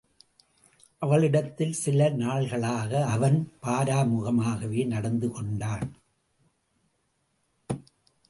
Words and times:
அவளிடத் 0.99 1.57
தில் 1.57 1.73
சில 1.73 2.09
நாள்களாக 2.09 3.05
அவன் 3.05 3.51
பாராமுகமாகவே 3.61 4.85
நடந்து 4.85 5.31
கொண்டான். 5.31 5.93